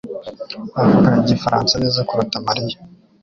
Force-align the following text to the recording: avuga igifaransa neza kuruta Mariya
avuga 0.81 1.09
igifaransa 1.21 1.73
neza 1.83 2.05
kuruta 2.07 2.37
Mariya 2.47 2.77